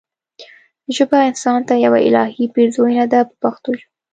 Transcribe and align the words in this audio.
ژبه 0.95 1.17
انسان 1.29 1.59
ته 1.67 1.73
یوه 1.85 1.99
الهي 2.07 2.45
پیرزوینه 2.55 3.05
ده 3.11 3.19
په 3.27 3.33
پښتو 3.41 3.69
ژبه. 3.79 3.87